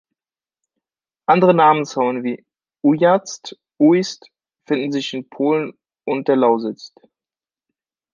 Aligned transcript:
Andere 1.27 1.53
Namensformen 1.53 2.23
wie 2.23 2.43
"Ujazd", 2.81 3.55
"Uhyst", 3.77 4.31
finden 4.65 4.91
sich 4.91 5.13
in 5.13 5.29
Polen 5.29 5.77
und 6.05 6.27
der 6.27 6.37
Lausitz. 6.37 6.91